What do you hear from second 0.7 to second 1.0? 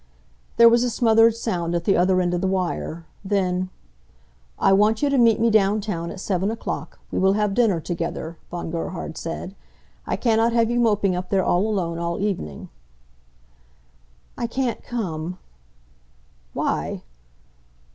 a